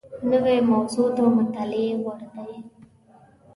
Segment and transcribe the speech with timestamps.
[0.31, 2.43] نوې موضوع د مطالعې وړ ده